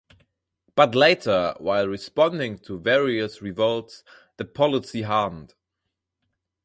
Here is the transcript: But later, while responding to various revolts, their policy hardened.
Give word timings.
But 0.73 0.95
later, 0.95 1.53
while 1.59 1.87
responding 1.87 2.57
to 2.65 2.79
various 2.79 3.39
revolts, 3.39 4.03
their 4.37 4.47
policy 4.47 5.03
hardened. 5.03 5.53